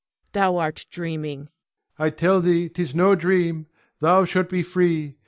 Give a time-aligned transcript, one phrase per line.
[0.31, 1.41] Thou art dreaming!
[1.99, 2.07] Ion.
[2.07, 3.67] I tell thee 'tis no dream.
[3.99, 5.17] Thou shalt be free.